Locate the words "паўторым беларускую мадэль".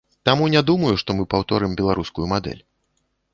1.33-2.61